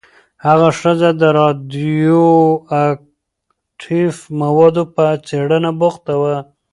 [0.45, 6.35] هغه ښځه د راډیواکټیف موادو په څېړنه بوخته وه.